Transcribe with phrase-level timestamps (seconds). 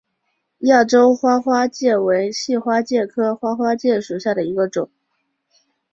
[0.61, 4.89] 亚洲花花介为细花介科花花介属下的一个种。